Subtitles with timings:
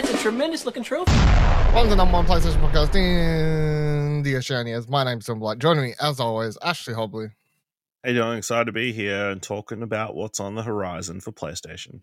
[0.00, 1.10] that's a tremendous looking trophy.
[1.10, 4.88] Welcome to the number one PlayStation podcast in the Oceanias.
[4.88, 5.58] My name's Tim Black.
[5.58, 7.32] Joining me, as always, Ashley Hobley.
[8.04, 8.38] Hey, doing?
[8.38, 12.02] Excited to be here and talking about what's on the horizon for PlayStation.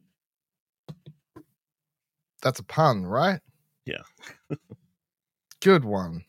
[2.42, 3.40] That's a pun, right?
[3.86, 4.02] Yeah.
[5.62, 6.26] Good one.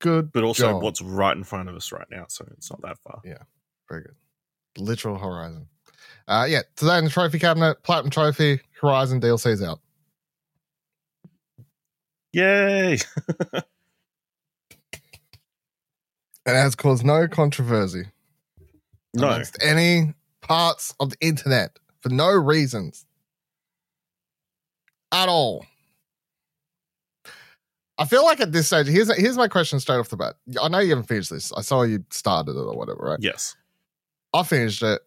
[0.00, 0.32] Good.
[0.32, 0.82] But also job.
[0.82, 3.20] what's right in front of us right now, so it's not that far.
[3.24, 3.38] Yeah.
[3.88, 4.16] Very good.
[4.84, 5.68] Literal Horizon.
[6.26, 9.78] Uh, yeah, today in the trophy cabinet, Platinum Trophy, Horizon DLC's out.
[12.36, 12.98] Yay!
[16.46, 18.04] It has caused no controversy
[19.12, 19.26] no.
[19.26, 23.04] amongst any parts of the internet for no reasons
[25.10, 25.66] at all.
[27.98, 30.36] I feel like at this stage, here's here's my question straight off the bat.
[30.62, 31.52] I know you haven't finished this.
[31.52, 33.18] I saw you started it or whatever, right?
[33.20, 33.56] Yes.
[34.32, 35.00] I finished it.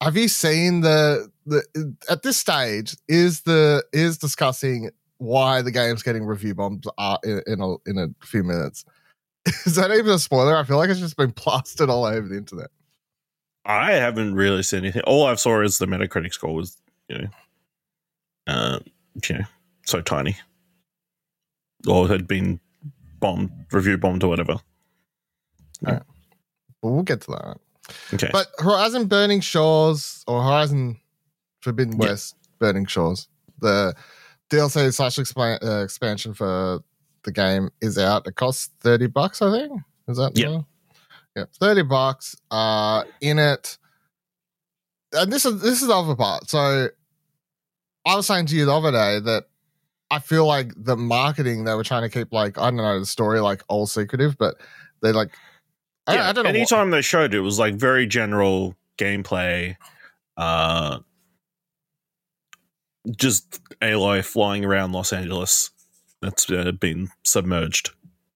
[0.00, 4.90] Have you seen the the at this stage is the is discussing
[5.20, 8.84] why the game's getting review bombed uh, in in a, in a few minutes?
[9.66, 10.56] Is that even a spoiler?
[10.56, 12.68] I feel like it's just been plastered all over the internet.
[13.64, 15.02] I haven't really seen anything.
[15.02, 16.76] All I've saw is the Metacritic score was,
[17.08, 17.28] you know,
[18.46, 18.78] uh,
[19.28, 19.44] you know,
[19.84, 20.36] so tiny.
[21.86, 22.58] Or had been
[23.20, 24.56] bombed, review bombed or whatever.
[25.82, 26.02] Right,
[26.82, 27.56] But we'll get to that.
[28.14, 28.28] Okay.
[28.32, 30.98] But Horizon Burning Shores or Horizon
[31.60, 32.08] Forbidden Yeah.
[32.10, 33.28] West Burning Shores,
[33.60, 33.94] the
[34.50, 36.80] DLC slash expa- uh, expansion for
[37.24, 38.26] the game is out.
[38.26, 39.80] It costs thirty bucks, I think.
[40.08, 40.60] Is that Yeah.
[41.36, 42.34] Yeah, thirty bucks.
[42.50, 43.78] Uh, in it,
[45.12, 46.48] and this is this is the other part.
[46.50, 46.88] So,
[48.06, 49.44] I was saying to you the other day that
[50.10, 53.06] I feel like the marketing they were trying to keep like I don't know the
[53.06, 54.56] story like all secretive, but
[55.02, 55.30] they like.
[56.06, 56.48] I, yeah, I don't know.
[56.50, 59.76] what- anytime they showed it, it was like very general gameplay.
[60.36, 60.98] Uh,
[63.16, 65.70] just Aloy flying around Los Angeles
[66.20, 67.90] that's uh, been submerged.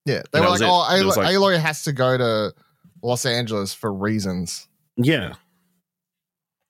[0.07, 0.67] Yeah, they And were like, it.
[0.67, 2.55] "Oh, Aloy, like- Aloy has to go to
[3.03, 5.35] Los Angeles for reasons," Yeah.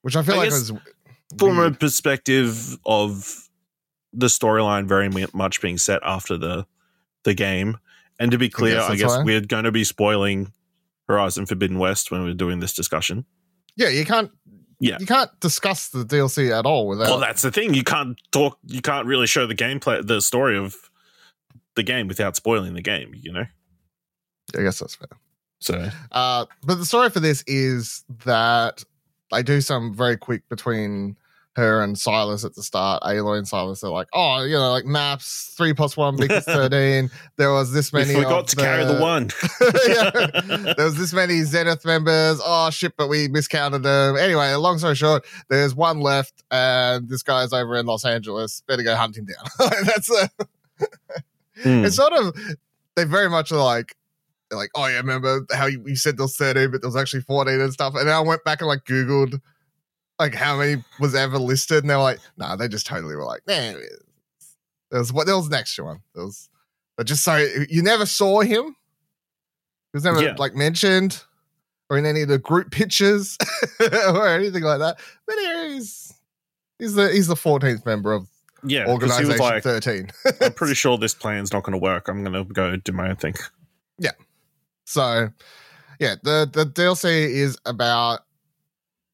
[0.02, 0.72] which I feel I like was
[1.38, 3.48] From a perspective of
[4.12, 6.66] the storyline very much being set after the
[7.24, 7.78] the game.
[8.20, 10.52] And to be clear, guess I guess, we're going to be spoiling
[11.08, 13.24] Horizon Forbidden West when we're doing this discussion.
[13.76, 13.88] yeah.
[13.88, 14.30] You can't,
[14.84, 14.98] Yeah.
[15.00, 17.08] you can't discuss the DLC at all without.
[17.08, 17.72] Well, that's the thing.
[17.72, 18.58] You can't talk.
[18.66, 20.76] You can't really show the gameplay, the story of
[21.74, 23.12] the game without spoiling the game.
[23.14, 23.46] You know.
[24.56, 25.08] I guess that's fair.
[25.60, 28.84] So Uh, but the story for this is that
[29.32, 31.16] they do some very quick between
[31.56, 33.02] her and Sylens at the start.
[33.02, 37.10] Aloy and Sylens are like, "Oh, you know, like maps three plus one equals thirteen.
[37.36, 38.14] There was this many.
[38.14, 39.30] we forgot to carry the one.
[39.88, 40.74] yeah.
[40.76, 42.40] There was this many Zenith members.
[42.44, 44.16] Oh shit, but we miscounted them.
[44.16, 48.62] Anyway, long story short, there's one left, and this guy's over in Los Angeles.
[48.66, 49.70] Better go hunt him down.
[49.84, 50.28] That's a,
[51.62, 51.84] Hmm.
[51.84, 52.34] it's sort of
[52.96, 53.94] they very much are like
[54.50, 56.96] they're like, oh yeah, remember how you, you said there was 13, but there was
[56.96, 57.94] actually 14 and stuff.
[57.94, 59.40] And then I went back and like Googled
[60.18, 63.24] like how many was ever listed, and they were like, nah, they just totally were
[63.24, 63.72] like, nah,
[64.90, 66.00] there was what there was an extra one.
[66.14, 66.48] There was
[66.96, 67.36] but just so
[67.68, 68.76] you never saw him.
[69.92, 70.34] He was never Yeah.
[70.38, 71.22] like mentioned
[71.90, 73.36] or in any of the group pictures
[73.80, 74.98] or anything like that.
[75.26, 76.12] But he's
[76.78, 78.28] he's the he's the 14th member of
[78.66, 80.10] yeah, Organization like, 13.
[80.40, 82.08] I'm pretty sure this plan's not going to work.
[82.08, 83.34] I'm going to go do my own thing.
[83.98, 84.12] Yeah.
[84.86, 85.28] So,
[86.00, 88.20] yeah, the the DLC is about.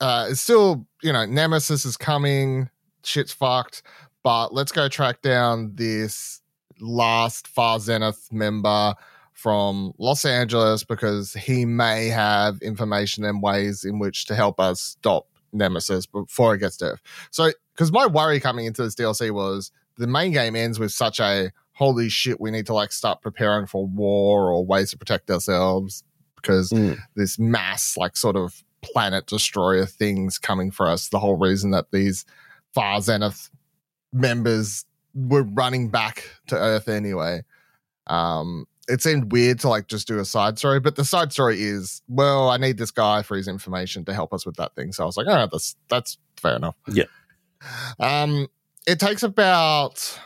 [0.00, 2.70] Uh, it's still you know Nemesis is coming,
[3.04, 3.82] shit's fucked,
[4.22, 6.40] but let's go track down this
[6.80, 8.94] last Far Zenith member
[9.34, 14.80] from Los Angeles because he may have information and ways in which to help us
[14.80, 17.00] stop Nemesis before it gets to Earth.
[17.30, 21.20] So, because my worry coming into this DLC was the main game ends with such
[21.20, 25.30] a holy shit, we need to like start preparing for war or ways to protect
[25.30, 26.04] ourselves
[26.36, 26.98] because Mm.
[27.16, 31.08] this mass like sort of planet destroyer things coming for us.
[31.08, 32.24] The whole reason that these
[32.74, 33.50] Far Zenith
[34.12, 34.84] members
[35.14, 37.42] were running back to Earth anyway.
[38.06, 41.60] Um, it seemed weird to like just do a side story, but the side story
[41.60, 44.92] is, well, I need this guy for his information to help us with that thing.
[44.92, 46.74] So I was like, oh, that's that's fair enough.
[46.88, 47.04] Yeah.
[48.00, 48.48] Um,
[48.86, 50.18] it takes about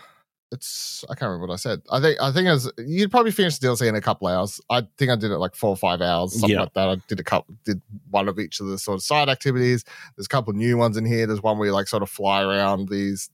[0.52, 1.82] it's I can't remember what I said.
[1.91, 4.61] I think I think it was you'd probably finish the DLC in a couple hours.
[4.70, 6.61] I think I did it like four or five hours, something Yeah.
[6.61, 6.88] like that.
[6.88, 7.81] I did a couple, did
[8.11, 9.85] one of each of the sort of side activities.
[10.17, 11.26] There's a couple new ones in here.
[11.26, 13.31] There's one where you like sort of fly around these.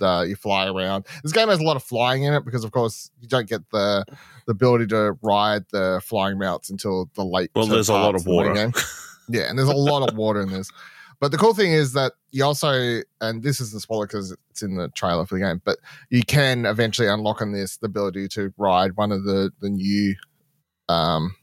[0.00, 1.04] Uh, you fly around.
[1.22, 3.60] This game has a lot of flying in it because, of course, you don't get
[3.70, 4.02] the
[4.46, 7.50] the ability to ride the flying mounts until the late.
[7.54, 8.72] Well, there's a lot of water.
[9.32, 10.70] Yeah, and there's a lot of water in this.
[11.20, 14.62] But the cool thing is that you also, and this is the spoiler because it's
[14.62, 15.78] in the trailer for the game, but
[16.08, 20.14] you can eventually unlock on this the ability to ride one of the the new,
[20.88, 21.36] um,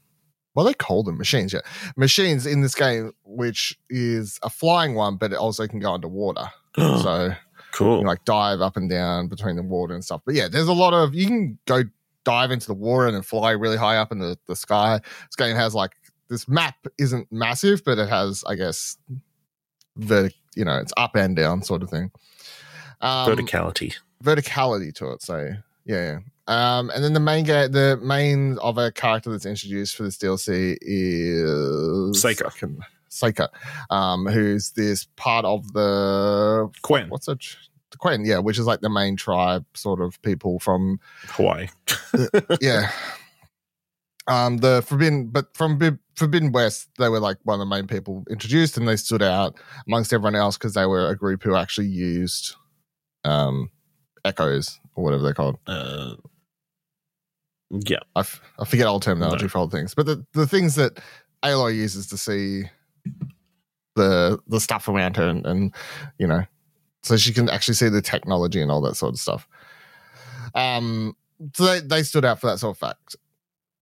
[0.54, 1.60] what they call them machines, yeah,
[1.96, 6.48] machines in this game, which is a flying one, but it also can go underwater.
[6.76, 7.32] so
[7.72, 7.92] cool.
[7.92, 10.22] you can, like dive up and down between the water and stuff.
[10.26, 11.84] But yeah, there's a lot of you can go
[12.24, 15.00] dive into the water and then fly really high up in the, the sky.
[15.28, 15.92] This game has like
[16.28, 18.96] this map isn't massive, but it has, I guess,
[19.98, 22.10] the you know, it's up and down sort of thing.
[23.00, 23.94] Um, Verticality.
[24.24, 25.22] verticality to it.
[25.22, 25.50] So
[25.84, 26.18] yeah, yeah.
[26.48, 30.16] Um, and then the main ga- the main of a character that's introduced for this
[30.16, 32.54] DLC is Seyka.
[32.56, 32.80] Can-
[33.10, 33.48] Seyka,
[33.90, 37.38] um, who's this part of the Quen, what's it?
[37.90, 41.68] The Quen, yeah, which is like the main tribe sort of people from Hawaii.
[42.60, 42.90] yeah.
[44.28, 47.86] Um, the Forbidden, but from Bi- Forbidden West, they were like one of the main
[47.86, 51.56] people introduced, and they stood out amongst everyone else because they were a group who
[51.56, 52.54] actually used
[53.24, 53.70] um,
[54.26, 55.56] echoes or whatever they're called.
[55.66, 56.16] Uh,
[57.70, 57.98] yeah.
[58.16, 59.48] I, f- I forget old terminology No.
[59.48, 61.00] for old things, but the, the things that
[61.42, 62.64] Aloy uses to see
[63.96, 65.74] the the stuff around her, and, and
[66.18, 66.44] you know,
[67.02, 69.48] so she can actually see the technology and all that sort of stuff.
[70.54, 71.16] Um,
[71.54, 73.16] so they they stood out for that sort of fact.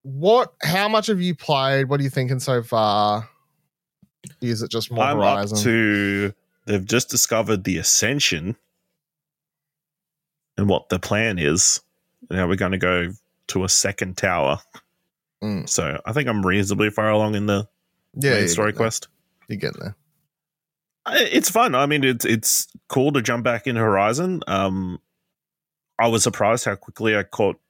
[0.06, 0.55] What?
[0.62, 1.88] How much have you played?
[1.88, 3.29] What are you thinking so far?
[4.41, 5.58] Is it just more I'm Horizon?
[5.58, 6.32] up to.
[6.67, 8.55] They've just discovered the Ascension
[10.56, 11.81] and what the plan is.
[12.31, 13.08] Now we're going to go
[13.49, 14.61] to a second tower.
[15.43, 15.69] Mm.
[15.69, 17.69] So I think I'm reasonably far along in the
[18.14, 19.08] yeah, main story quest.
[19.49, 19.97] You're getting there.
[21.08, 21.75] It's fun.
[21.75, 24.43] I mean, it's it's cool to jump back in Horizon.
[24.47, 25.00] Um,
[25.99, 27.61] I was surprised how quickly I caught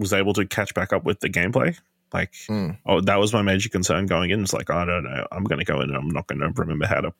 [0.00, 1.78] was able to catch back up with the gameplay.
[2.12, 2.76] Like, Mm.
[2.86, 4.42] oh, that was my major concern going in.
[4.42, 5.26] It's like I don't know.
[5.30, 7.12] I'm going to go in and I'm not going to remember how to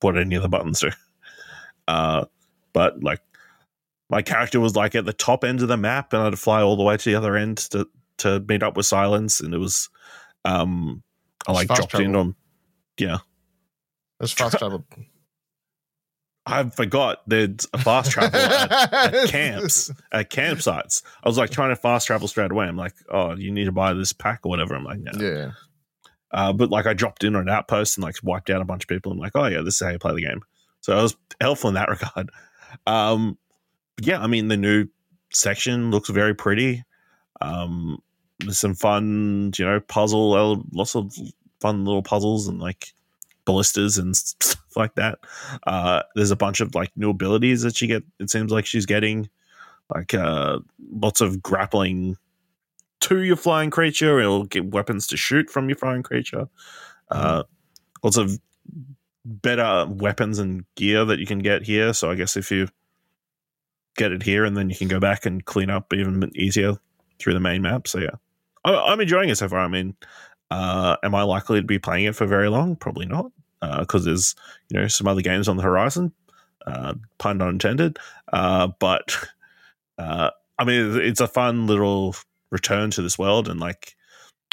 [0.00, 0.90] what any of the buttons do.
[1.88, 2.24] Uh,
[2.72, 3.20] but like
[4.10, 6.36] my character was like at the top end of the map, and I had to
[6.36, 7.88] fly all the way to the other end to
[8.18, 9.88] to meet up with Sylens, and it was
[10.44, 11.02] um,
[11.48, 12.36] I like dropped in on.
[12.96, 13.18] Yeah,
[14.20, 14.84] There's fast travel.
[16.50, 21.02] I forgot there's a fast travel at, at camps at campsites.
[21.22, 22.66] I was like trying to fast travel straight away.
[22.66, 24.74] I'm like, oh, you need to buy this pack or whatever.
[24.74, 25.12] I'm like, no.
[25.20, 25.52] Yeah.
[26.32, 28.84] Uh, but like I dropped in on an outpost and like wiped out a bunch
[28.84, 29.12] of people.
[29.12, 30.42] I'm like, oh yeah, this is how you play the game.
[30.80, 32.30] So I was helpful in that regard.
[32.86, 33.38] Um,
[34.00, 34.88] yeah, I mean the new
[35.32, 36.84] section looks very pretty.
[37.40, 38.02] Um,
[38.40, 41.14] there's some fun, you know, puzzle, lots of
[41.60, 42.92] fun little puzzles and like
[43.44, 45.18] ballistas and stuff like that.
[45.66, 48.02] Uh, there's a bunch of like new abilities that she get.
[48.18, 49.28] It seems like she's getting
[49.94, 50.58] like uh,
[50.92, 52.16] lots of grappling
[53.00, 54.20] to your flying creature.
[54.20, 56.48] It'll get weapons to shoot from your flying creature.
[57.10, 57.44] Uh,
[58.02, 58.38] lots of
[59.24, 61.92] better weapons and gear that you can get here.
[61.92, 62.68] So I guess if you
[63.96, 66.76] get it here and then you can go back and clean up even easier
[67.18, 67.86] through the main map.
[67.88, 68.14] So yeah,
[68.64, 69.60] I, I'm enjoying it so far.
[69.60, 69.94] I mean,
[70.50, 72.76] uh, am I likely to be playing it for very long?
[72.76, 73.30] Probably not,
[73.60, 74.34] because there's
[74.68, 76.12] you know some other games on the horizon.
[76.66, 77.98] Uh, pun not intended.
[78.32, 79.16] Uh, but
[79.98, 82.14] uh, I mean, it's a fun little
[82.50, 83.96] return to this world, and like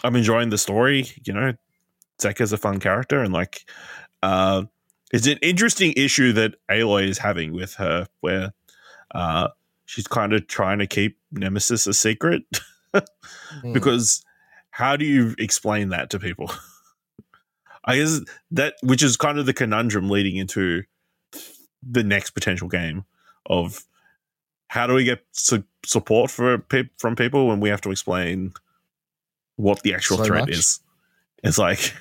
[0.03, 1.07] I'm enjoying the story.
[1.25, 1.53] You know,
[2.19, 3.69] Seyka's a fun character, and like
[4.23, 4.63] uh,
[5.11, 8.53] it's an interesting issue that Aloy is having with her, where
[9.13, 9.49] uh,
[9.85, 12.43] she's kind of trying to keep Nemesis a secret
[13.63, 13.73] Mm.
[13.73, 14.23] because
[14.71, 16.51] how do you explain that to people?
[17.87, 18.19] I guess
[18.51, 20.83] that which is kind of the conundrum leading into
[21.81, 23.05] the next potential game
[23.45, 23.83] of
[24.67, 28.51] how do we get su- support for pe- from people when we have to explain
[29.55, 30.49] what the actual So threat much.
[30.57, 30.79] is.
[31.43, 31.93] It's like,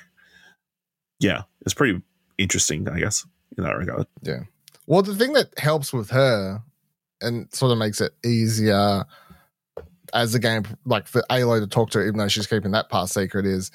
[1.19, 2.01] yeah, it's pretty
[2.37, 3.25] interesting, I guess,
[3.57, 4.05] in that regard.
[4.21, 4.41] Yeah.
[4.87, 6.61] Well, the thing that helps with her
[7.21, 9.05] and sort of makes it easier
[10.13, 12.89] as the game, like for Aloy to talk to, her, even though she's keeping that
[12.89, 13.71] part secret, is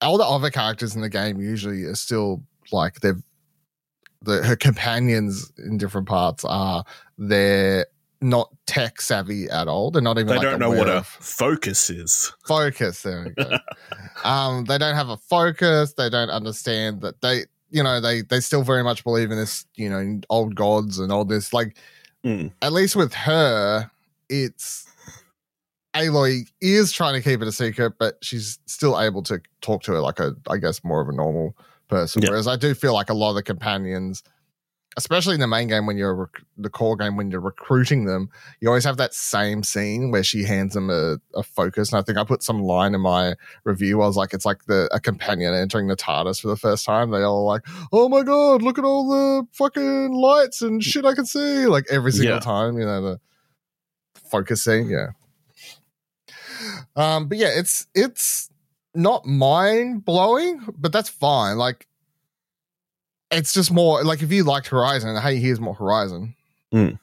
[0.00, 3.22] all the other characters in the game usually are still like they've
[4.22, 6.84] the her companions in different parts are
[7.18, 7.86] they're
[8.20, 9.90] not tech savvy at all.
[9.90, 10.28] They're not even.
[10.28, 12.32] They like, don't know what a focus is.
[12.46, 13.02] focus.
[13.02, 13.58] There we go.
[14.24, 15.92] um, they don't have a focus.
[15.92, 19.66] They don't understand that they, you know, they they still very much believe in this,
[19.76, 21.52] you know, old gods and all this.
[21.52, 21.76] Like,
[22.24, 22.50] Mm.
[22.62, 23.88] at least with her,
[24.28, 24.85] it's
[26.02, 29.92] Aloy is trying to keep it a secret, but she's still able to talk to
[29.92, 31.56] her like a, I guess, more of a normal
[31.88, 32.22] person.
[32.22, 32.30] Yeah.
[32.30, 34.22] Whereas I do feel like a lot of the companions
[34.98, 38.30] especially in the main game when you're rec- the core game when you're recruiting them,
[38.60, 41.92] you always have that same scene where she hands them a, a focus.
[41.92, 43.34] And I think I put some line in my
[43.64, 44.00] review.
[44.00, 47.10] I was like, it's like the a companion entering the TARDIS for the first time.
[47.10, 47.60] They all like,
[47.92, 51.66] oh my god, look at all the fucking lights and shit I can see.
[51.66, 52.40] Like every single Yeah.
[52.40, 53.20] time, you know the
[54.30, 54.88] focusing.
[54.88, 55.08] Yeah.
[56.96, 58.50] Um, but yeah, it's it's
[58.94, 61.58] not mind blowing, but that's fine.
[61.58, 61.86] Like,
[63.30, 66.34] it's just more like if you liked Horizon, hey, here's more Horizon.
[66.74, 66.98] Mm.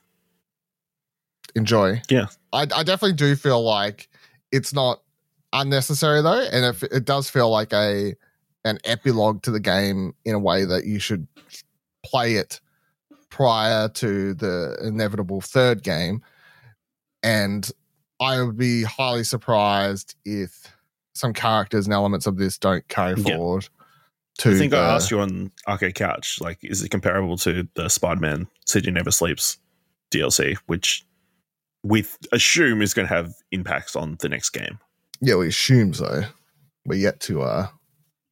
[1.55, 2.01] Enjoy.
[2.09, 2.25] Yeah.
[2.51, 4.09] I, I definitely do feel like
[4.51, 5.01] it's not
[5.53, 8.15] unnecessary though, and if it does feel like a
[8.65, 11.27] an epilogue to the game in a way that you should
[12.03, 12.61] play it
[13.29, 16.21] prior to the inevitable third game.
[17.21, 17.69] And
[18.19, 20.73] I would be highly surprised if
[21.13, 23.35] some characters and elements of this don't carry Yeah.
[23.35, 23.67] forward.
[24.39, 27.67] To I think the, I asked you on Arcade Couch, like, is it comparable to
[27.75, 29.57] the Spider Man City Never Sleeps
[30.11, 31.05] DLC, which
[31.83, 34.79] we assume is going to have impacts on the next game?
[35.21, 36.23] Yeah, we assume so.
[36.85, 37.67] We're yet to uh,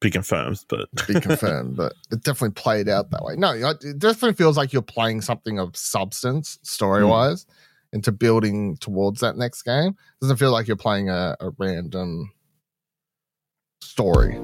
[0.00, 3.36] Be confirmed, but be confirmed, but it definitely played out that way.
[3.36, 7.46] No, it definitely feels like you're playing something of substance story wise
[7.92, 9.96] into building towards that next game.
[10.20, 12.32] doesn't feel like you're playing a, a random
[13.82, 14.38] story.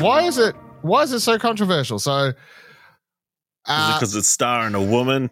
[0.00, 0.56] Why is it?
[0.80, 1.98] Why is it so controversial?
[1.98, 2.32] So, uh,
[3.92, 5.30] it because it's starring a woman.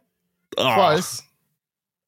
[0.56, 1.22] Oh, close.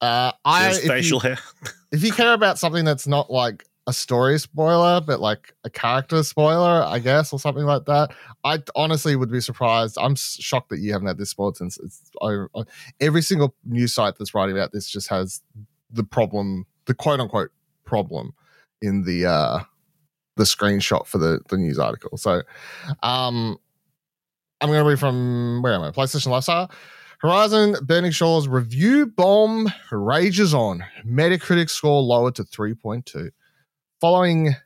[0.01, 1.39] Uh, I if you- facial hair.
[1.93, 6.23] if you care about something that's not like a story spoiler, but like a character
[6.23, 8.13] spoiler, I guess, or something like that,
[8.45, 9.99] I honestly would be surprised.
[10.01, 12.49] I'm shocked that you haven't had this spoiled since it's over.
[13.01, 15.43] Every single news site that's writing about this just has
[15.91, 17.51] the problem, the quote unquote
[17.85, 18.35] problem
[18.81, 19.61] in the uh
[20.37, 22.17] the screenshot for the the news article.
[22.17, 22.43] So,
[23.03, 23.59] um,
[24.61, 25.91] I'm going to read from where am I?
[25.91, 26.71] PlayStation Lifestyle.
[27.21, 30.85] Horizon Burning Shores review bomb rages on.
[31.07, 33.31] Metacritic score lowered to 3.2.
[34.03, 34.57] Following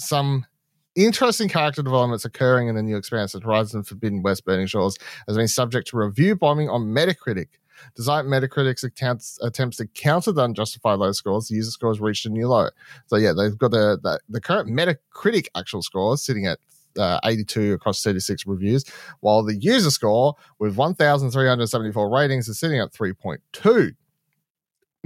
[0.00, 0.46] some
[0.94, 5.36] interesting character developments occurring in the new experience at Horizon Forbidden West Burning Shores has
[5.36, 7.48] been subject to review bombing on Metacritic.
[7.96, 12.30] Despite Metacritic's attempts, attempts to counter the unjustified low scores, the user scores reached a
[12.30, 12.70] new low.
[13.08, 16.58] So yeah, they've got the the, the current Metacritic actual score sitting at
[16.98, 18.86] uh, 82 across 36 reviews,
[19.20, 23.94] while the user score with 1,374 ratings is sitting at 3.2.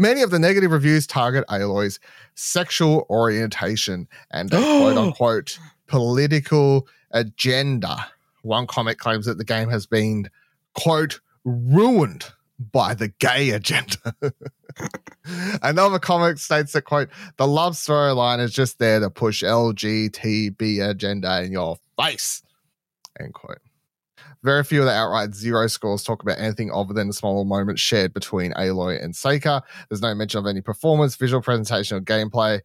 [0.02, 2.00] Many of the negative reviews target Aloy's
[2.34, 8.08] sexual orientation and a quote unquote political agenda.
[8.42, 10.28] One comic claims that the game has been,
[10.74, 12.32] quote, ruined
[12.72, 14.12] by the gay agenda.
[15.62, 21.44] Another comic states that, quote, the love storyline is just there to push LGTB agenda
[21.44, 22.42] in your face,
[23.20, 23.60] end quote.
[24.42, 27.80] Very few of the outright zero scores talk about anything other than the small moments
[27.80, 29.62] shared between Aloy and Seyka.
[29.88, 32.60] There's no mention of any performance, visual presentation, or gameplay,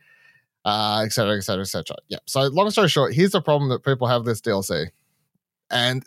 [0.65, 1.95] etc., etc., cetera, et cetera, et cetera.
[2.07, 2.17] Yeah.
[2.25, 4.87] So, long story short, here's the problem that people have with this DLC.
[5.69, 6.03] And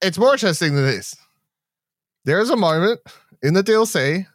[0.00, 1.14] it's more interesting than this.
[2.24, 3.00] There is a moment
[3.42, 4.26] in the DLC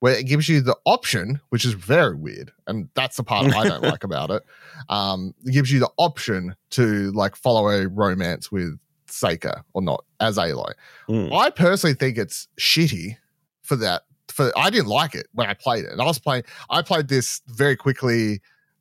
[0.00, 2.50] where it gives you the option, which is very weird.
[2.66, 4.42] And that's the part I don't like about it.
[4.88, 8.78] Um, it gives you the option to like follow a romance with
[9.10, 10.72] Seyka or not as Aloy.
[11.08, 11.32] Mm.
[11.32, 13.16] I personally think it's shitty
[13.62, 14.02] for that.
[14.28, 15.90] For I didn't like it when I played it.
[15.92, 18.40] And I was playing I played this very quickly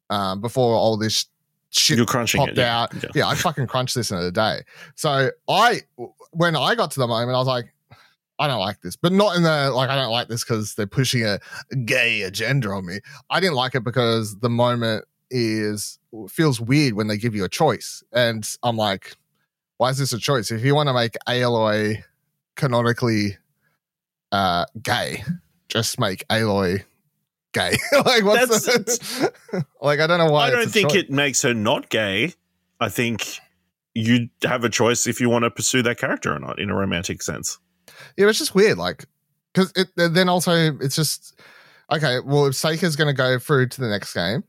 [0.09, 1.25] um, before all this
[1.71, 2.57] shit You're crunching popped it.
[2.57, 2.81] Yeah.
[2.81, 2.93] out.
[2.93, 3.09] Yeah.
[3.15, 4.62] Yeah, I fucking crunched this in a day.
[4.95, 5.81] So I,
[6.31, 7.74] when I got to the moment, I was like,
[8.39, 10.88] I don't like this, but not in the like I don't like this because they're
[10.88, 11.39] pushing a
[11.83, 13.00] gay agenda on me.
[13.29, 17.50] I didn't like it because the moment is feels weird when they give you a
[17.50, 19.17] choice, and I'm like,
[19.79, 20.51] why is this a choice?
[20.51, 22.03] If you want to make Aloy
[22.57, 23.38] canonically
[24.31, 25.24] uh, gay,
[25.69, 26.83] just make Aloy
[27.53, 27.77] gay.
[28.05, 29.33] like what's the,
[29.81, 30.48] like I don't know why.
[30.48, 31.03] I don't think choice.
[31.03, 32.33] it makes her not gay.
[32.81, 33.39] I think
[33.95, 36.75] you have a choice if you want to pursue that character or not in a
[36.75, 37.57] romantic sense.
[38.17, 39.05] Yeah, it's just weird, like
[39.53, 41.39] because then also it's just
[41.89, 42.19] okay.
[42.19, 44.43] Well, if Seyka's going to go through to the next game,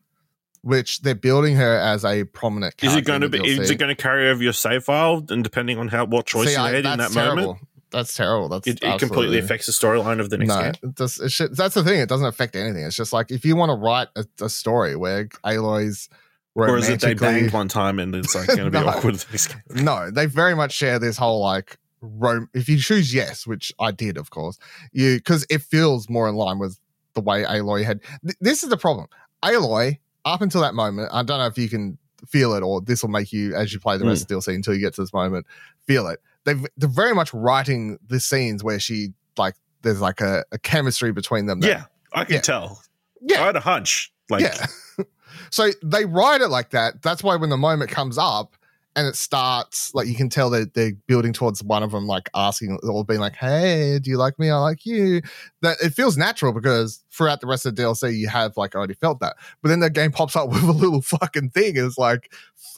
[0.62, 2.75] which they're building her as a prominent.
[2.83, 3.38] Is it going to be?
[3.38, 3.59] DLC.
[3.59, 5.25] Is it going to carry over your save file?
[5.31, 7.59] And depending on how what choice See, you I- made in that that's moment.
[7.90, 8.49] That's terrible.
[8.49, 10.73] That's it, it completely affects the storyline of the next no, game.
[10.85, 11.99] it does, it should, that's the thing.
[11.99, 12.85] It doesn't affect anything.
[12.85, 16.09] It's just like if you want to write a, a story where Aloy's
[16.55, 18.87] Or is it they banged one time and it's like going to be No.
[18.87, 19.85] awkward the next game?
[19.85, 23.90] no, they very much share this whole like rom- if you choose yes, which I
[23.90, 24.57] did, of course,
[24.93, 26.79] you because it feels more in line with
[27.14, 28.02] the way Aloy had.
[28.23, 29.09] Th- this is the problem.
[29.43, 31.98] Aloy, up until that moment, I don't know if you can
[32.28, 34.08] feel it, or this will make you as you play the Mm.
[34.08, 35.46] rest of the DLC until you get to this moment,
[35.86, 36.20] feel it.
[36.44, 39.08] They've they're very much writing the scenes where she
[39.38, 41.60] like there's like a, a chemistry between them.
[41.60, 42.40] that- Yeah, I can Yeah.
[42.42, 42.82] tell.
[43.22, 44.12] yeah, I had a hunch.
[44.28, 44.66] Like, yeah.
[45.50, 47.02] so they write it like that.
[47.02, 48.56] That's why when the moment comes up
[48.97, 52.28] and it starts, like you can tell that they're building towards one of them, like
[52.35, 54.50] asking or being like, "Hey, do you like me?
[54.50, 55.23] I like you."
[55.62, 58.94] That it feels natural because throughout the rest of the DLC, you have like already
[58.94, 59.37] felt that.
[59.62, 61.75] But then the game pops up with a little fucking thing.
[61.76, 62.32] It's like,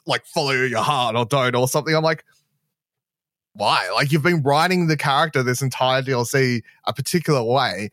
[0.07, 1.95] like follow your heart or don't or something.
[1.95, 2.25] I'm like.
[3.55, 3.91] Why?
[3.95, 7.91] Like you've been writing the character this entire DLC a particular way,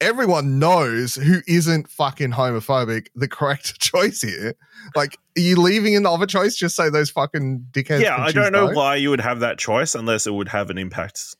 [0.00, 4.54] everyone knows who isn't fucking homophobic the correct choice here.
[4.94, 8.00] Like, are you leaving in the other choice just so those fucking dickheads?
[8.02, 8.74] yeah, I don't know no?
[8.76, 11.36] why you would have that choice unless it would have an impact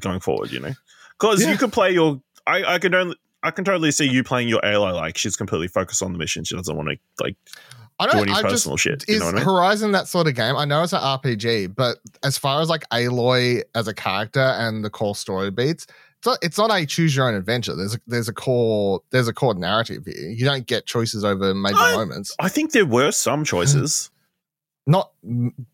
[0.00, 0.50] going forward.
[0.52, 0.72] You know,
[1.18, 1.52] because Yeah.
[1.52, 2.20] you could play your.
[2.46, 3.16] I I can only.
[3.42, 6.44] I can totally see you playing your Aloy like she's completely focused on the mission.
[6.44, 7.36] She doesn't want to like
[7.98, 8.22] I do don't.
[8.28, 9.04] any I just personal shit.
[9.08, 9.44] You is know what I mean?
[9.46, 10.56] Horizon that sort of game?
[10.56, 14.84] I know it's an RPG, but as far as like Aloy as a character and
[14.84, 15.86] the core story beats,
[16.20, 17.74] it's not, it's not a choose your own adventure.
[17.74, 20.28] There's a, there's a core there's a core narrative here.
[20.30, 22.34] You don't get choices over major I- moments.
[22.38, 24.10] I think there were some choices,
[24.86, 25.10] Not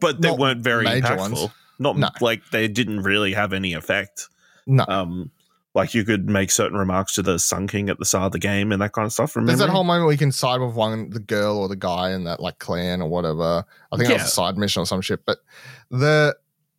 [0.01, 1.19] but they Not weren't very major impactful.
[1.19, 1.49] ones.
[1.79, 2.09] Not No.
[2.21, 4.29] like they didn't really have any effect.
[4.67, 4.85] no.
[4.89, 5.31] Um,
[5.75, 8.39] like you could make certain remarks to the Sun King at the start of the
[8.39, 9.37] game and that kind of stuff.
[9.37, 9.51] Remember?
[9.51, 12.13] There's that whole moment where you can side with one, the girl or the guy
[12.13, 13.63] in that like clan or whatever.
[13.93, 15.27] I think that was a side mission or some shit.
[15.27, 15.39] But
[15.91, 16.35] the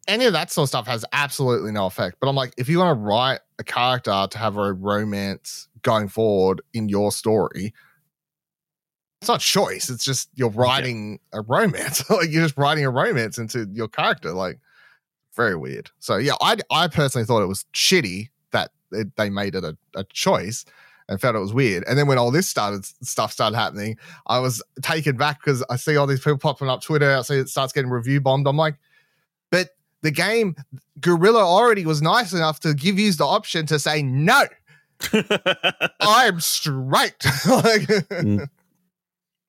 [0.07, 2.17] any of that sort of stuff has absolutely no effect.
[2.19, 6.07] But I'm like, if you want to write a character to have a romance going
[6.07, 7.73] forward in your story,
[9.21, 9.89] it's not choice.
[9.89, 12.07] It's just you're writing a romance.
[12.09, 14.31] like you're just writing a romance into your character.
[14.31, 14.59] Like
[15.35, 15.89] very weird.
[15.99, 19.77] So yeah, I I personally thought it was shitty that it, they made it a,
[19.95, 20.65] a choice
[21.09, 21.83] and felt it was weird.
[21.87, 23.97] And then when all this started stuff started happening,
[24.27, 27.15] I was taken back because I see all these people popping up Twitter.
[27.15, 28.47] I see it starts getting review bombed.
[28.47, 28.75] I'm like,
[29.49, 29.69] but
[30.01, 30.55] the game
[30.99, 34.43] Guerrilla already was nice enough to give you the option to say no.
[36.01, 37.23] I'm straight.
[37.47, 37.87] like,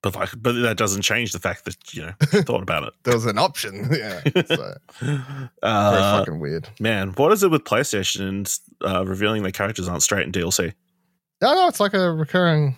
[0.02, 2.92] but like, but that doesn't change the fact that you know you thought about it.
[3.04, 3.88] there was an option.
[3.90, 4.20] Yeah.
[4.46, 5.20] So very
[5.62, 6.68] Uh, fucking weird.
[6.80, 10.72] man, what is it with PlayStation and uh, revealing their characters aren't straight in DLC?
[11.40, 12.76] No, no, it's like a recurring.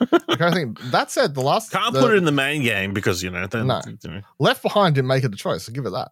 [0.00, 0.76] recurring thing.
[0.90, 3.46] That said, the last Can't the put it in the main game because you know
[3.46, 3.80] then No.
[3.86, 5.68] you know, Left Behind didn't make it a choice.
[5.68, 6.10] I'll give it that.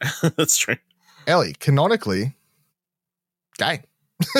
[0.36, 0.76] that's true.
[1.26, 2.34] Ellie, canonically,
[3.58, 3.82] gay.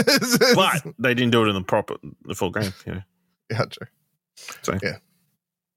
[0.55, 2.73] But they didn't do it in the proper the full game.
[2.87, 3.03] You know.
[3.51, 3.87] yeah, true.
[4.63, 4.97] So- yeah.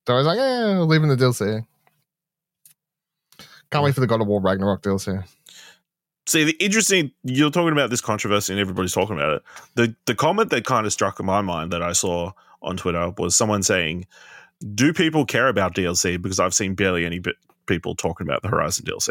[0.08, 1.66] So I was like, yeah, leaving the DLC.
[3.72, 5.24] Can't wait for the God of War Ragnarok DLC.
[6.26, 9.44] See, the interesting you're talking about this controversy and everybody's talking about it.
[9.76, 13.12] The the comment that kind of struck in my mind that I saw on Twitter
[13.18, 14.06] was someone saying,
[14.76, 18.48] "Do people care about DLC?" Because I've seen barely any bit people talking about the
[18.50, 19.10] Horizon DLC.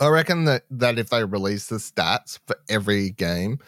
[0.00, 3.58] I reckon that that if they release the stats for every game,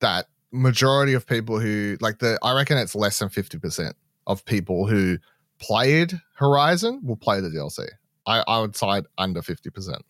[0.00, 4.44] that majority of people who like the I reckon it's less than fifty percent of
[4.44, 5.18] people who
[5.60, 7.86] played Horizon will play the DLC.
[8.26, 10.02] I, I would side under fifty percent.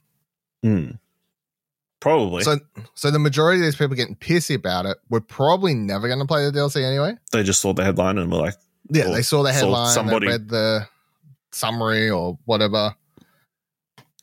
[0.62, 0.90] Hmm.
[2.00, 2.44] Probably.
[2.44, 2.58] So
[2.94, 6.26] so the majority of these people getting pissy about it were probably never going to
[6.26, 7.16] play the DLC anyway.
[7.32, 8.54] they just saw the headline and were like,
[8.90, 10.86] Yeah, they saw the saw headline, somebody- they read the
[11.50, 12.94] summary or whatever.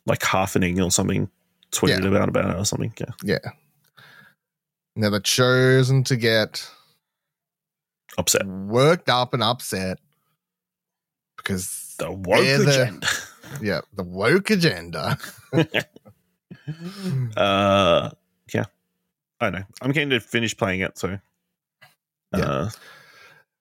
[0.05, 1.29] Like halfening or something,
[1.71, 2.09] tweeted Yeah.
[2.09, 2.93] about about it or something.
[2.99, 3.11] Yeah.
[3.23, 3.51] Yeah.
[4.95, 6.69] Now they're chosen to get
[8.17, 8.45] Upset.
[8.45, 9.99] worked up and upset
[11.37, 13.07] because The woke the- agenda.
[13.61, 15.17] yeah, the woke agenda.
[17.37, 18.09] uh,
[18.53, 18.65] yeah.
[19.41, 19.63] I know.
[19.81, 20.97] I'm keen to finish playing it.
[20.97, 21.19] So,
[22.35, 22.39] Yeah.
[22.45, 22.69] uh,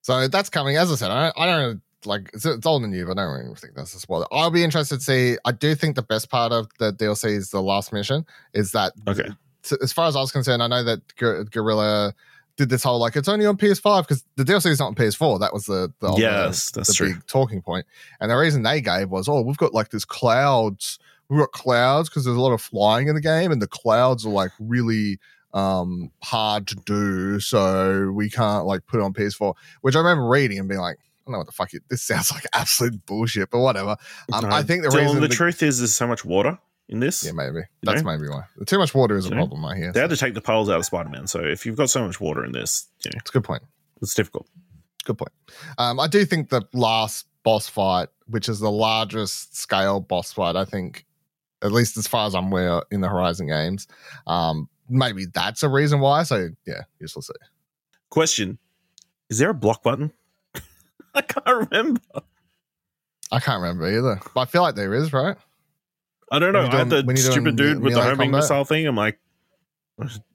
[0.03, 0.77] So that's coming.
[0.77, 3.39] As I said, I, I don't like it's, it's old and new, but I don't
[3.45, 4.27] really think that's a spoiler.
[4.33, 5.37] I'll be interested to see.
[5.45, 8.25] I do think the best part of the DLC is the last mission.
[8.53, 9.29] Is that Okay.
[9.63, 12.15] t- as far as I was concerned, I know that Gor- Guerrilla
[12.57, 15.41] did this whole like it's only on PS5 because the DLC is not on PS4.
[15.41, 17.15] That was the the, Yes, the, that's the true.
[17.15, 17.85] big talking point.
[18.21, 20.99] And the reason they gave was, oh, we've got like this clouds.
[21.29, 24.25] We've got clouds because there's a lot of flying in the game, and the clouds
[24.27, 25.19] are like really
[25.55, 29.55] um hard to do, so we can't like put it on PS4.
[29.81, 31.73] Which I remember reading and being like, I don't know what the fuck.
[31.73, 33.97] It, this sounds like absolute bullshit, but whatever.
[34.33, 36.59] Um, I think the Dylan, reason the the- truth is there's so much water
[36.89, 37.25] in this.
[37.25, 38.13] yeah, maybe that's know?
[38.13, 38.43] maybe why.
[38.67, 39.37] Too much water is a know?
[39.37, 39.65] problem.
[39.65, 39.93] I hear.
[39.93, 41.27] They so had to take the poles out of Spider Man.
[41.27, 43.63] So if you've got so much water in this, you know, It's a good point.
[44.03, 44.47] it's difficult.
[45.05, 45.33] Good point.
[45.79, 50.57] Um, I do think the last boss fight, which is the largest scale boss fight,
[50.57, 51.05] I think,
[51.63, 53.87] at least as far as I'm aware in the Horizon games,
[54.27, 56.23] um, maybe that's a reason why.
[56.25, 57.21] So yeah, you see.
[58.11, 58.59] Question
[59.31, 60.13] Is there a block button?
[61.17, 62.01] I can't remember.
[63.33, 65.37] I can't remember either, but I feel like there is, right?
[66.31, 66.67] I don't know.
[66.67, 68.41] I had the stupid doing dude with the homing combat?
[68.43, 68.87] missile thing.
[68.87, 69.19] I'm like,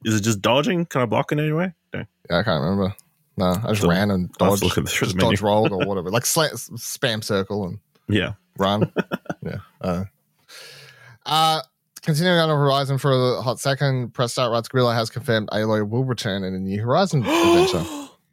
[0.05, 0.85] is it just dodging?
[0.85, 1.73] Can I block in any way?
[1.93, 2.03] No.
[2.29, 2.95] Yeah, I can't remember.
[3.37, 6.09] No, I just So, ran and dodged, looking through the just dodge rolled or whatever,
[6.09, 8.33] like sla- spam circle and Yeah.
[8.57, 8.91] run.
[9.43, 9.57] yeah.
[9.81, 10.03] Uh,
[11.25, 11.61] uh,
[12.01, 16.03] continuing on Horizon for a hot second, press start writes Guerrilla has confirmed Aloy will
[16.03, 17.85] return in a new Horizon adventure.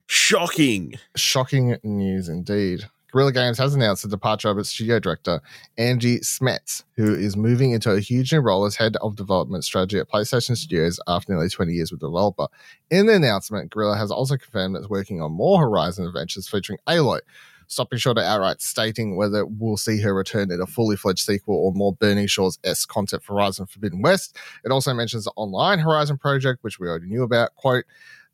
[0.06, 0.94] Shocking.
[1.16, 2.88] Shocking news indeed.
[3.12, 5.40] Guerrilla Games has announced the departure of its studio director,
[5.78, 9.98] Angie Smets, who is moving into a huge new role as head of development strategy
[9.98, 12.46] at PlayStation Studios after nearly 20 years with the developer.
[12.90, 17.20] In the announcement, Guerrilla has also confirmed it's working on more Horizon adventures featuring Aloy,
[17.68, 21.56] stopping short of outright stating whether we'll see her return in a fully fledged sequel
[21.56, 24.36] or more Burning Shores S content for Horizon Forbidden West.
[24.64, 27.54] It also mentions the online Horizon project, which we already knew about.
[27.54, 27.84] Quote,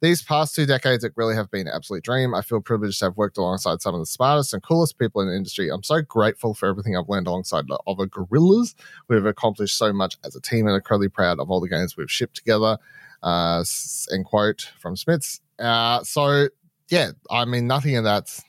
[0.03, 2.35] these past two decades at really have been an absolute dream.
[2.35, 5.29] I feel privileged to have worked alongside some of the smartest and coolest people in
[5.29, 5.71] the industry.
[5.71, 8.75] I'm so grateful for everything I've learned alongside the other gorillas.
[9.09, 11.97] We've accomplished so much as a team and are incredibly proud of all the games
[11.97, 12.79] we've shipped together.
[13.23, 13.65] Uh,
[14.13, 15.41] end quote from Smets.
[15.61, 16.49] Uh, so
[16.91, 18.43] yeah, I mean, nothing in that's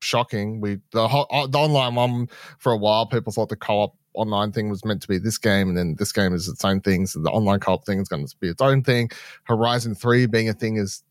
[0.00, 0.60] shocking.
[0.60, 2.28] We the, ho- uh, the online one
[2.58, 5.68] for a while, people thought the co-op online thing was meant to be this game,
[5.68, 7.06] and then this game is its own thing.
[7.06, 9.10] So the online co-op thing is going to be its own thing.
[9.44, 11.02] Horizon Three being a thing is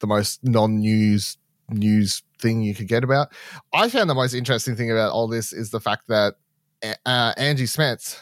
[0.00, 3.32] the most non-news news thing you could get about.
[3.72, 6.34] I found the most interesting thing about all this is the fact that
[7.04, 8.18] uh, Angie Smets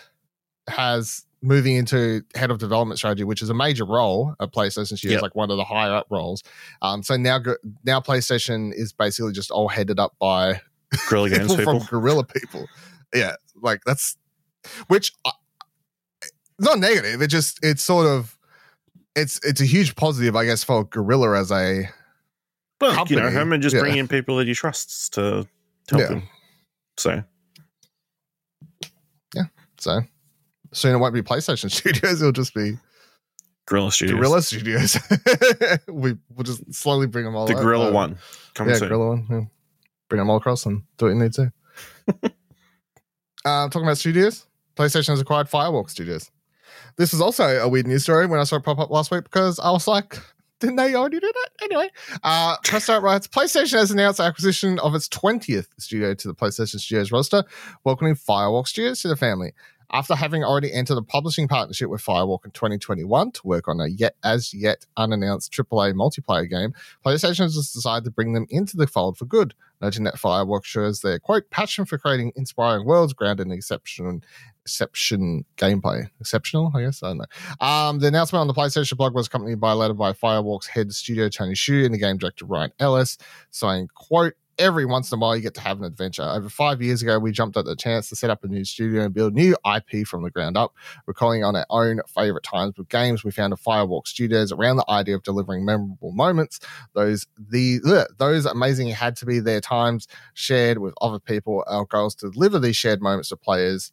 [0.69, 4.99] has moving into head of development strategy, which is a major role at PlayStation.
[4.99, 6.43] She is like one of the higher up roles.
[6.81, 7.39] Um, so now,
[7.85, 10.63] now PlayStation is basically just all headed up by
[11.09, 11.81] Guerrilla Games people people.
[11.81, 12.67] from Guerrilla people.
[13.15, 14.17] Yeah, like that's
[14.87, 15.31] which uh,
[16.61, 17.21] not negative.
[17.23, 18.39] It just it's sort of
[19.17, 21.89] it's it's a huge positive, I guess, for Guerrilla as a
[22.81, 23.33] Well, you know, company.
[23.33, 23.81] Hermen just Yeah.
[23.81, 25.47] bring in people that he trusts to,
[25.91, 26.09] help Yeah.
[26.09, 26.23] him.
[26.99, 27.23] So
[29.35, 29.45] Yeah.
[29.79, 30.01] so
[30.73, 32.21] soon it won't be PlayStation Studios.
[32.21, 32.79] It'll just be
[33.67, 34.19] Guerrilla Studios.
[34.19, 34.99] Guerrilla Studios.
[35.89, 37.47] we we'll just slowly bring them all.
[37.47, 37.55] the.
[37.55, 38.19] Guerrilla Uh, one.
[38.55, 38.89] Coming yeah, soon.
[38.89, 39.27] Guerrilla one.
[39.31, 39.41] Yeah.
[40.09, 41.53] Bring them all across and do what you need to.
[43.45, 46.31] uh, talking about studios, PlayStation has acquired Firewalk Studios.
[46.97, 49.25] This was also a weird news story when I saw it pop up last week
[49.25, 50.19] because I was like,
[50.61, 51.51] didn't they already do that?
[51.63, 51.91] Anyway,
[52.23, 56.35] uh, Press Start writes PlayStation has announced the acquisition of its 20th studio to the
[56.35, 57.45] PlayStation Studios roster,
[57.85, 59.53] welcoming Firewalk Studios to the family.
[59.93, 63.87] After having already entered a publishing partnership with Firewalk in 2021 to work on a
[63.87, 68.77] yet as yet unannounced AAA multiplayer game, PlayStation has just decided to bring them into
[68.77, 73.13] the fold for good, noting that Firewalk shows their quote passion for creating inspiring worlds
[73.13, 74.21] grounded in exceptional
[74.65, 76.09] exception gameplay.
[76.21, 77.03] Exceptional, I guess.
[77.03, 77.67] I don't know.
[77.67, 80.93] Um, the announcement on the PlayStation blog was accompanied by a letter by Firewalk's head
[80.93, 83.19] studio Tony Hsu and the game director Ryan Ellis,
[83.51, 86.23] saying, quote, Every once in a while, you get to have an adventure.
[86.23, 89.03] Over five years ago, we jumped at the chance to set up a new studio
[89.03, 90.75] and build new IP from the ground up.
[91.07, 94.89] Recalling on our own favorite times with games, we found founded Firewalk Studios around the
[94.89, 96.61] idea of delivering memorable moments.
[96.95, 101.65] Those the those amazing had to be their times shared with other people.
[101.67, 103.93] Our goal is to deliver these shared moments to players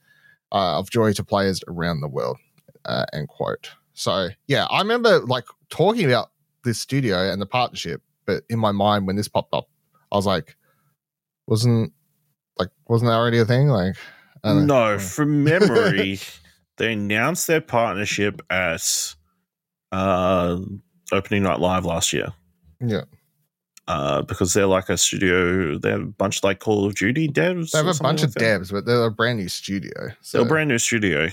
[0.52, 2.38] uh, of joy to players around the world.
[2.86, 3.72] Uh, end quote.
[3.94, 6.32] So yeah, I remember like talking about
[6.64, 9.68] this studio and the partnership, but in my mind when this popped up,
[10.12, 10.56] I was like,
[11.48, 11.94] wasn't
[12.58, 13.68] like wasn't that already a thing?
[13.68, 13.96] Like.
[14.44, 16.20] No, from memory,
[16.78, 19.16] they announced their partnership at
[19.92, 20.58] uh,
[21.12, 22.30] opening night live last year.
[22.80, 23.02] yeah,
[23.88, 27.28] Uh, because they're like a studio, they have a bunch of like Call of Duty
[27.30, 27.72] devs.
[27.72, 28.42] they have a bunch like of that.
[28.62, 30.10] devs, but they're a brand new studio.
[30.22, 31.28] So They're a brand new studio,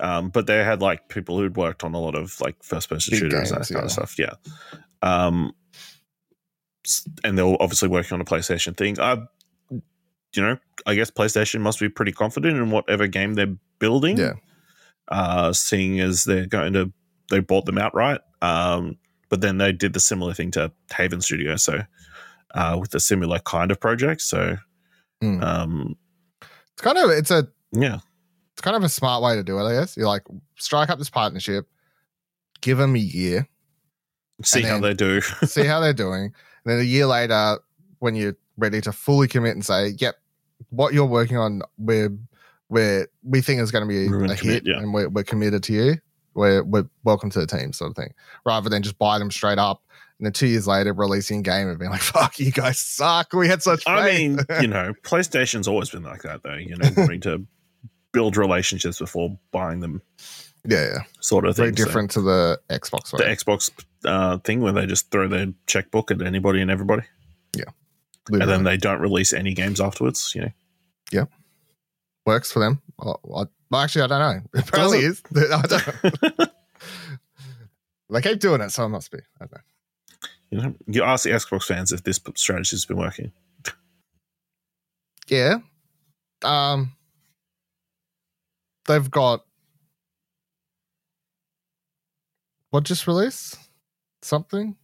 [0.00, 3.14] um, but they had like people who'd worked on a lot of like first person
[3.16, 4.18] shooters and games, that kind of stuff.
[4.18, 4.32] Yeah.
[5.02, 5.52] Um,
[7.24, 8.98] and they're obviously working on a PlayStation thing.
[9.00, 9.18] I,
[9.70, 14.18] you know, I guess PlayStation must be pretty confident in whatever game they're building.
[14.18, 14.34] Yeah.
[15.08, 16.92] Uh, seeing as they're going to,
[17.30, 18.20] they bought them outright.
[18.42, 18.98] Um,
[19.30, 21.56] but then they did the similar thing to Haven Studio.
[21.56, 21.80] So,
[22.54, 24.20] uh, with a similar kind of project.
[24.22, 24.56] So,
[25.22, 25.42] Mm.
[25.42, 25.96] um,
[26.72, 27.98] it's kind of it's a yeah.
[28.52, 29.64] it's kind of a smart way to do it.
[29.64, 30.22] I guess you like
[30.56, 31.66] strike up this partnership,
[32.60, 33.48] give them a year,
[34.44, 35.20] See how they do.
[35.44, 36.32] see how they're doing.
[36.64, 37.58] And then a year later,
[37.98, 40.16] when you're ready to fully commit and say, "Yep,
[40.70, 42.16] what you're working on, we're
[42.68, 44.78] we're we think is going to be gonna a commit, hit, yeah.
[44.78, 45.96] and we're, we're committed to you.
[46.34, 48.12] We're we're welcome to the team, sort of thing."
[48.44, 49.82] Rather than just buy them straight up,
[50.18, 53.32] and then two years later releasing a game and being like, "Fuck, you guys suck.
[53.32, 56.54] We had such." I mean, you know, PlayStation's always been like that, though.
[56.54, 57.46] You know, wanting to
[58.12, 60.02] build relationships before buying them,
[60.66, 61.76] yeah, yeah, sort of very thing.
[61.76, 63.24] So different to the Xbox the.
[63.24, 63.70] Xbox
[64.04, 67.02] uh, thing where they just throw their checkbook at anybody and everybody.
[67.56, 67.64] Yeah.
[68.30, 70.32] Live and then they don't release any games afterwards.
[70.34, 70.50] You know,
[71.12, 71.24] Yeah.
[72.26, 72.80] works for them.
[72.98, 74.42] Well, I- well, actually, I don't know.
[74.60, 75.22] It probably is.
[75.36, 76.50] I don't.
[78.10, 79.18] they keep doing it, so it must be.
[79.40, 79.58] I don't know.
[80.50, 83.32] you know, you ask the Xbox fans if this strategy has been working.
[85.28, 85.56] Yeah.
[86.42, 86.92] Um.
[88.86, 89.44] They've got
[92.70, 93.58] what just released?
[94.22, 94.76] Something?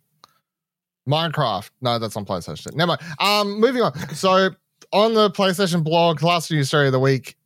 [1.08, 1.70] Minecraft.
[1.80, 2.74] No, that's on PlayStation.
[2.74, 3.00] Never mind.
[3.18, 3.94] Um, moving on.
[4.14, 4.50] So
[4.92, 7.36] on the PlayStation blog, last news story of the week,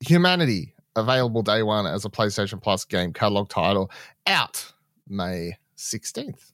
[0.00, 3.90] Humanity available day one as a PlayStation Plus game catalog title
[4.26, 4.72] out
[5.08, 6.52] May 16th.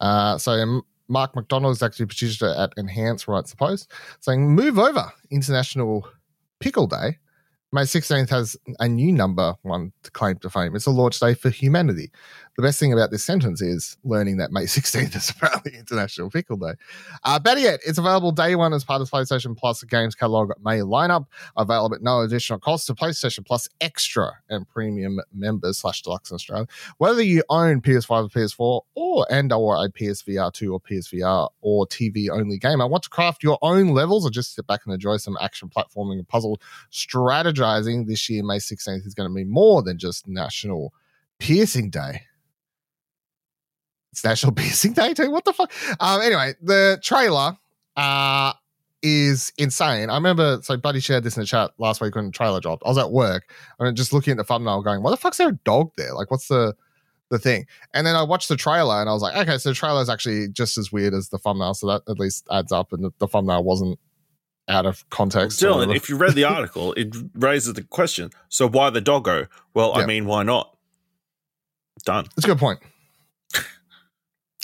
[0.00, 5.12] Uh, so Mark MacDonald is actually producer at Enhance writes the post saying move over
[5.30, 6.08] International
[6.60, 7.18] Pickle Day.
[7.72, 10.76] May 16th has a new number one to claim to fame.
[10.76, 12.12] It's a launch day for humanity.
[12.56, 16.56] The best thing about this sentence is learning that May 16th is apparently International Pickle
[16.56, 16.74] Day.
[17.24, 20.78] Uh, better yet, it's available day one as part of PlayStation Plus games catalog May
[20.78, 26.30] lineup, available at no additional cost to PlayStation Plus Extra and Premium members slash deluxe
[26.30, 26.66] in Australia.
[26.98, 31.86] Whether you own PS5 or PS4 or and or a PSVR 2 or PSVR or
[31.88, 35.16] TV only gamer, want to craft your own levels or just sit back and enjoy
[35.16, 36.60] some action platforming and puzzle
[36.92, 40.94] strategizing this year, May 16th is going to be more than just National
[41.40, 42.22] Piercing Day.
[44.14, 45.28] It's National Piercing Day too.
[45.32, 45.72] What the fuck?
[45.98, 47.58] Um, anyway, the trailer
[47.96, 48.52] uh,
[49.02, 50.08] is insane.
[50.08, 52.84] I remember, so Buddy shared this in the chat last week when the trailer dropped.
[52.86, 55.48] I was at work and just looking at the thumbnail, going, "Why the fuck's there
[55.48, 56.14] a dog there?
[56.14, 56.74] Like, what's the
[57.30, 59.74] the thing?" And then I watched the trailer and I was like, "Okay, so the
[59.74, 62.92] trailer is actually just as weird as the thumbnail, so that at least adds up."
[62.92, 63.98] And the, the thumbnail wasn't
[64.68, 65.60] out of context.
[65.60, 68.30] or Dylan, if you read the article, it raises the question.
[68.48, 69.48] So why the doggo?
[69.74, 70.02] Well, Yeah.
[70.04, 70.70] I mean, why not?
[72.04, 72.26] Done.
[72.36, 72.80] That's a good point.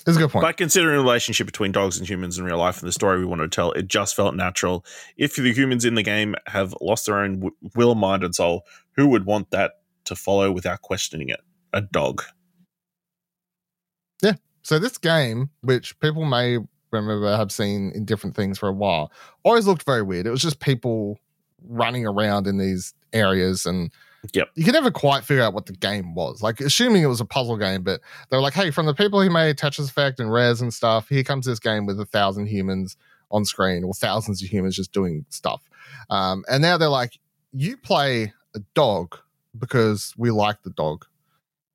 [0.06, 0.42] It's a good point.
[0.42, 3.26] But considering the relationship between dogs and humans in real life and the story we
[3.26, 4.84] want to tell, it just felt natural.
[5.16, 8.64] If the humans in the game have lost their own w- will, mind, and soul,
[8.92, 11.40] who would want that to follow without questioning it?
[11.72, 12.22] A dog.
[14.22, 14.34] Yeah.
[14.62, 16.58] So this game, which people may
[16.90, 19.12] remember have seen in different things for a while,
[19.44, 20.26] always looked very weird.
[20.26, 21.18] It was just people
[21.68, 23.92] running around in these areas and
[24.34, 24.50] Yep.
[24.54, 26.42] you could never quite figure out what the game was.
[26.42, 29.22] Like assuming it was a puzzle game, but they were like, hey, from the people
[29.22, 32.46] who made Tetris Effect and Rez and stuff, here comes this game with a thousand
[32.46, 32.96] humans
[33.30, 35.62] on screen or thousands of humans just doing stuff.
[36.10, 37.18] Um, and now they're like,
[37.52, 39.16] you play a dog
[39.58, 41.06] because we like the dog.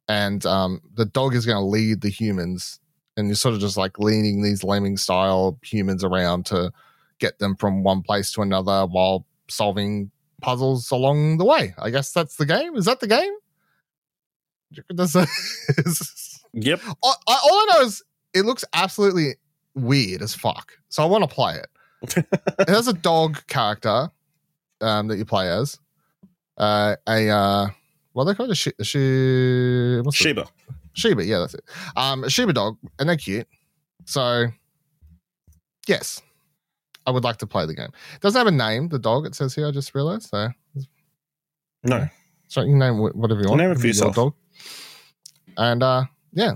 [0.08, 2.80] And um, the dog is going to lead the humans.
[3.18, 6.72] And you're sort of just like leading these lemming style humans around to
[7.20, 11.74] get them from one place to another while solving puzzles along the way.
[11.78, 12.76] I guess that's the game.
[12.76, 13.34] Is that the game?
[16.54, 16.80] Yep.
[16.86, 19.36] I, I, all I know is it looks absolutely
[19.76, 20.74] weird as fuck.
[20.90, 22.26] So I want to play it.
[22.60, 24.10] it has a dog character
[24.82, 25.80] um, that you play as.
[26.58, 27.68] Uh, a uh,
[28.14, 28.52] what are they called?
[28.52, 30.48] A, shi- a what's Sheba.
[30.94, 31.66] Shiba, yeah, that's it.
[31.98, 33.48] Um, a Shiba dog, and they're cute.
[34.06, 34.48] So,
[35.88, 36.22] yes,
[37.06, 37.90] I would like to play the game.
[38.16, 40.30] It doesn't have a name, the dog, it says here, I just realized.
[40.30, 40.50] So,
[41.84, 42.08] No.
[42.48, 43.62] so you can name whatever you want.
[43.62, 44.16] Name it for your yourself.
[44.16, 44.34] Dog.
[45.58, 46.54] And, uh, yeah.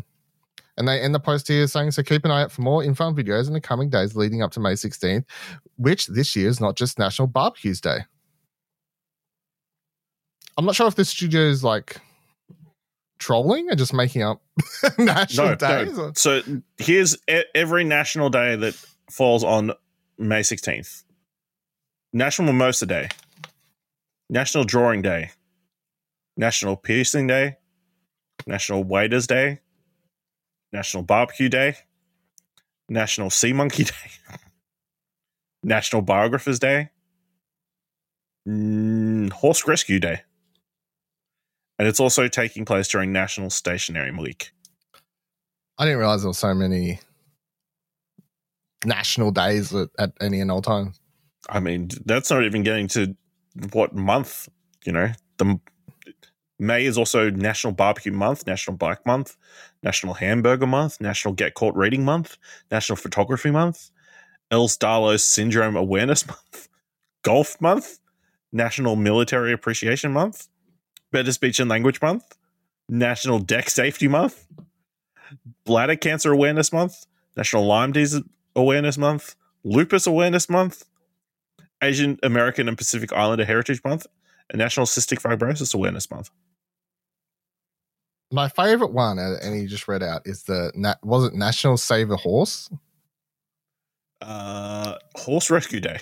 [0.77, 3.07] And they end the post here saying, so keep an eye out for more info
[3.07, 5.25] and videos in the coming days leading up to May 16th,
[5.75, 7.99] which this year is not just National Barbecues Day.
[10.57, 11.97] I'm not sure if this studio is like
[13.19, 14.41] trolling or just making up
[14.97, 15.97] national No, days.
[15.97, 16.11] no.
[16.15, 16.41] So
[16.77, 17.17] here's
[17.55, 18.73] every national day that
[19.09, 19.71] falls on
[20.19, 21.05] May 16th
[22.11, 23.07] National Mimosa Day,
[24.29, 25.31] National Drawing Day,
[26.35, 27.57] National Piercing Day,
[28.45, 29.61] National Waiters Day,
[30.73, 31.75] National Barbecue Day,
[32.89, 33.93] National Sea Monkey Day,
[35.63, 36.89] National Biographers Day,
[38.47, 40.21] mm, Horse Rescue Day.
[41.77, 44.51] And it's also taking place during National Stationery Week.
[45.77, 46.99] I didn't realize there were so many
[48.85, 50.99] national days at, at any and all times.
[51.49, 53.15] I mean, that's not even getting to
[53.71, 54.49] what month,
[54.85, 55.11] you know.
[55.37, 55.59] The
[56.59, 59.37] May is also National Barbecue Month, National Bike Month,
[59.81, 62.37] National Hamburger Month, National Get Caught Reading Month,
[62.69, 63.91] National Photography Month,
[64.51, 66.67] Ehlers-Danlos Syndrome Awareness Month,
[67.23, 67.99] Golf Month,
[68.51, 70.49] National Military Appreciation Month,
[71.11, 72.35] Better Speech and Language Month,
[72.89, 74.45] National Deck Safety Month,
[75.63, 77.05] Bladder Cancer Awareness Month,
[77.37, 78.21] National Lyme Disease
[78.59, 80.85] Awareness Month, Lupus Awareness Month,
[81.81, 84.05] Asian American and Pacific Islander Heritage Month,
[84.49, 86.29] and National Cystic Fibrosis Awareness Month.
[88.31, 90.71] My favorite one, uh, and you just read out, is the
[91.03, 92.69] was it National Save a Horse?
[94.21, 95.99] Uh, horse rescue day.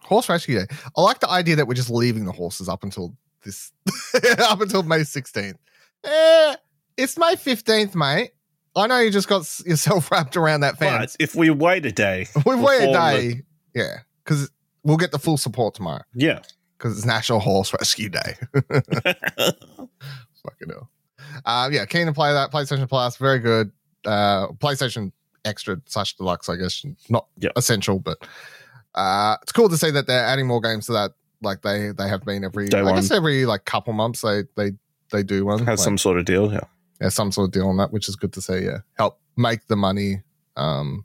[0.00, 0.66] Horse rescue day.
[0.96, 3.14] I like the idea that we're just leaving the horses up until
[3.44, 3.72] this,
[4.38, 5.56] up until May 16th.
[6.04, 6.56] Eh,
[6.96, 8.30] it's May 15th, mate.
[8.76, 11.16] I know you just got yourself wrapped around that fence.
[11.18, 13.42] But if we wait a day, We've waited a day.
[13.74, 13.98] yeah.
[14.24, 14.50] Because
[14.82, 16.40] we'll get the full support tomorrow yeah.
[16.78, 18.34] because it's National Horse Rescue Day.
[18.72, 20.90] Fucking hell.
[21.44, 22.50] Um, yeah, keen to play that.
[22.52, 23.70] PlayStation Plus, very good.
[24.04, 25.12] Uh, PlayStation
[25.44, 26.84] Extra slash Deluxe, I guess.
[27.08, 27.52] Not Yep.
[27.56, 28.18] essential, but
[28.94, 31.12] uh, it's cool to see that they're adding more games to that.
[31.42, 34.72] Like they they have been every, Day I guess every like couple months they they
[35.12, 35.58] they do one.
[35.60, 36.50] Has Like, some sort of deal.
[36.52, 36.60] Yeah.
[37.00, 38.60] Yeah, some sort of deal on that, which is good to see.
[38.64, 40.22] Yeah, help make the money,
[40.56, 41.04] um,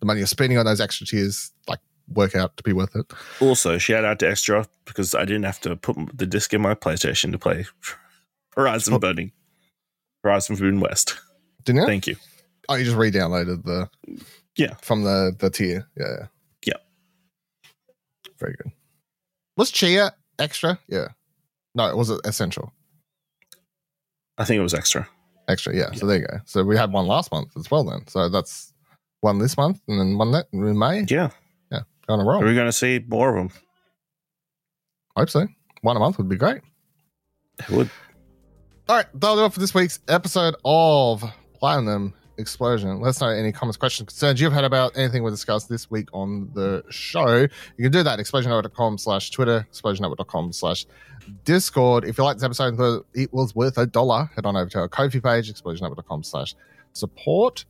[0.00, 3.06] the money you're spending on those extra tiers, like work out to be worth it.
[3.40, 6.74] Also, shout out to Extra because I didn't have to put the disc in my
[6.74, 7.64] PlayStation to play
[8.56, 8.98] Horizon Oh.
[8.98, 9.30] Burning,
[10.24, 11.18] Horizon Forbidden West.
[11.64, 11.86] Didn't you?
[11.86, 12.16] Thank you.
[12.68, 13.88] oh, you just re-downloaded the
[14.56, 14.74] Yeah.
[14.82, 15.86] from the the tier.
[15.96, 16.26] Yeah,
[16.66, 16.74] Yeah.
[18.38, 18.72] very good.
[19.56, 20.78] Was Tchia extra?
[20.88, 21.08] Yeah,
[21.76, 22.72] no, it was essential.
[24.42, 25.08] I think it was Extra.
[25.48, 25.92] Extra, yeah.
[25.92, 26.38] So there you go.
[26.44, 27.84] So we had one last month as well.
[27.84, 28.72] Then, so that's
[29.20, 31.04] one this month, and then one that in May.
[31.08, 31.30] Yeah.
[31.70, 31.80] Yeah.
[32.06, 32.42] Going on a roll.
[32.42, 33.58] Are we going to see more of them?
[35.16, 35.46] I hope so.
[35.82, 36.60] One a month would be great.
[37.58, 37.90] It would.
[38.88, 41.22] All right, that'll do it for this week's episode of
[41.54, 43.00] Platinum Explosion.
[43.00, 46.08] Let us know any comments, questions, concerns you've had about anything we discussed this week
[46.12, 47.42] on the show.
[47.76, 50.86] You can do that at explosionhour.com slash Twitter, explosionhour.com slash
[51.44, 52.04] Discord.
[52.04, 54.88] If you like this episode it was worth a dollar, head on over to our
[54.88, 56.54] Ko-fi page, explosionhour.com slash
[56.92, 57.64] support.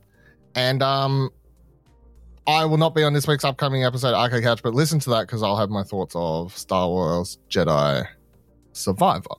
[0.55, 1.29] And um,
[2.45, 5.27] I will not be on this week's upcoming episode, Arco Couch, but listen to that
[5.27, 8.05] because I'll have my thoughts of Star Wars Jedi
[8.73, 9.35] Survivor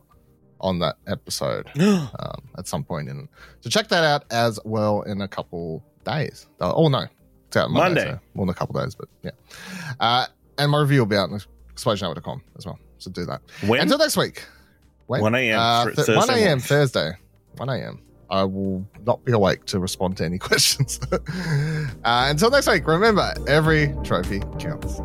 [0.61, 3.29] on that episode um, at some point in.
[3.61, 6.49] So check that out as well in a couple days.
[6.61, 7.07] Uh, oh no,
[7.47, 8.05] it's out Monday.
[8.05, 8.13] Monday.
[8.13, 9.31] So, well, in a couple days, but yeah.
[10.01, 10.27] Uh,
[10.59, 11.41] and my review will be out on
[11.75, 12.79] explosionhour.com as well.
[13.05, 13.43] So do that.
[13.67, 13.81] when?
[13.83, 14.45] Until next week.
[15.07, 15.21] When?
[15.21, 15.59] 1 a.m.
[15.59, 16.59] Uh, th- th- Thursday 1 a.m.
[16.61, 17.13] Thursday.
[17.59, 18.01] 1 a.m.
[18.31, 20.99] I will not be awake to respond to any questions.
[21.13, 21.19] uh,
[22.05, 25.01] until next week, remember every trophy counts.